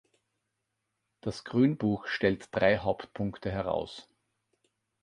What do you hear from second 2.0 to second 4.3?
stellt drei Hauptpunkte heraus.